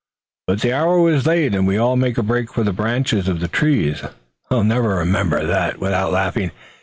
But 0.47 0.61
the 0.61 0.73
hour 0.73 0.99
was 0.99 1.27
late, 1.27 1.53
and 1.53 1.67
we 1.67 1.77
all 1.77 1.95
made 1.95 2.17
a 2.17 2.23
break 2.23 2.51
for 2.51 2.63
the 2.63 2.73
branches 2.73 3.27
of 3.27 3.39
the 3.39 3.47
trees. 3.47 4.01
I'll 4.49 4.63
never 4.63 4.95
remember 4.95 5.45
that 5.45 5.77
without 5.77 6.11
laughing. 6.11 6.49